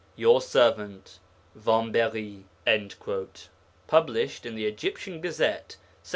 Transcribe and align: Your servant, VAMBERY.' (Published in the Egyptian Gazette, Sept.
Your 0.15 0.41
servant, 0.41 1.19
VAMBERY.' 1.53 2.45
(Published 3.85 4.45
in 4.47 4.55
the 4.55 4.65
Egyptian 4.65 5.21
Gazette, 5.21 5.77
Sept. 6.03 6.09